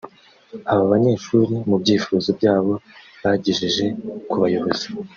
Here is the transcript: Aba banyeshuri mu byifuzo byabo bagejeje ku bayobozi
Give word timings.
Aba 0.71 0.83
banyeshuri 0.91 1.53
mu 1.69 1.75
byifuzo 1.81 2.29
byabo 2.39 2.73
bagejeje 3.21 3.85
ku 4.29 4.35
bayobozi 4.43 4.87